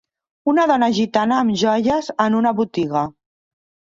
una 0.51 0.63
dona 0.71 0.87
gitana 0.99 1.35
amb 1.41 1.59
joies 1.63 2.09
en 2.25 2.37
una 2.39 2.53
botiga. 2.61 3.03